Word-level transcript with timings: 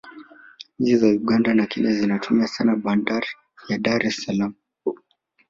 nchi 0.79 0.97
za 0.97 1.07
uganda 1.07 1.53
na 1.53 1.65
kenya 1.65 1.91
zinatumia 1.93 2.47
sana 2.47 2.75
bandar 2.75 3.23
ya 3.69 3.77
dar 3.77 4.05
es 4.05 4.15
salaam 4.23 4.53